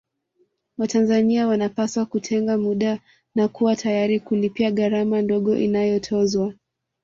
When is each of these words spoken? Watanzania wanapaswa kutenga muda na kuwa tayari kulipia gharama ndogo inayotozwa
Watanzania 0.77 1.47
wanapaswa 1.47 2.05
kutenga 2.05 2.57
muda 2.57 2.99
na 3.35 3.47
kuwa 3.47 3.75
tayari 3.75 4.19
kulipia 4.19 4.71
gharama 4.71 5.21
ndogo 5.21 5.55
inayotozwa 5.57 6.53